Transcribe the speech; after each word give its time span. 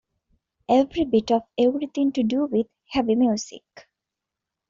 Every 0.67 1.05
bit 1.05 1.29
of 1.29 1.43
everything 1.59 2.11
to 2.13 2.23
do 2.23 2.45
with 2.47 2.65
heavy 2.87 3.13
music. 3.13 3.87